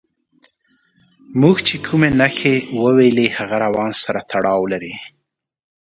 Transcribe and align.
موږ 1.41 1.57
چې 1.67 1.75
کومې 1.85 2.09
نښې 2.19 2.55
وویلې 2.83 3.27
هغه 3.37 3.55
روان 3.65 3.91
سره 4.03 4.19
تړاو 4.31 4.61
لري. 4.71 4.95